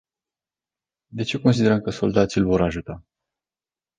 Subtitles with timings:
[1.11, 3.03] De ce considerăm că soldații îl vor ajuta?